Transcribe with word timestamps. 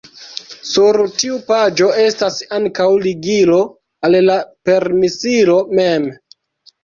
Sur 0.67 0.97
tiu 1.23 1.35
paĝo 1.49 1.89
estas 2.03 2.39
ankaŭ 2.57 2.87
ligilo 3.03 3.59
al 4.09 4.17
la 4.31 4.37
permesilo 4.69 5.59
mem. 5.81 6.09